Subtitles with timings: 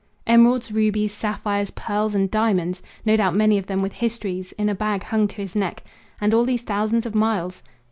[0.25, 2.81] Emeralds, rubies, sapphires, pearls, and diamonds!
[3.05, 5.83] No doubt many of them with histories in a bag hung to his neck
[6.19, 7.61] and all these thousands of miles!